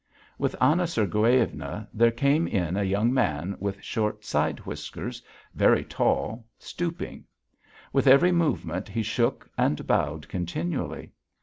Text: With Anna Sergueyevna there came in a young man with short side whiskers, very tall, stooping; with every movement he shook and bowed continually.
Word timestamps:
With 0.39 0.55
Anna 0.59 0.87
Sergueyevna 0.87 1.87
there 1.93 2.09
came 2.09 2.47
in 2.47 2.75
a 2.75 2.81
young 2.81 3.13
man 3.13 3.55
with 3.59 3.83
short 3.83 4.25
side 4.25 4.59
whiskers, 4.61 5.21
very 5.53 5.85
tall, 5.85 6.43
stooping; 6.57 7.23
with 7.93 8.07
every 8.07 8.31
movement 8.31 8.87
he 8.89 9.03
shook 9.03 9.47
and 9.59 9.85
bowed 9.85 10.27
continually. 10.27 11.11